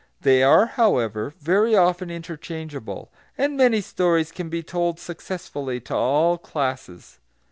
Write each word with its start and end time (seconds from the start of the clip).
They 0.21 0.41
are, 0.41 0.65
however, 0.65 1.35
very 1.39 1.75
often 1.75 2.09
interchangeable; 2.09 3.11
and 3.37 3.55
many 3.55 3.81
stories 3.81 4.31
can 4.31 4.49
be 4.49 4.63
told 4.63 4.99
successfully 4.99 5.79
to 5.81 5.95
all 5.95 6.39
classes. 6.39 7.19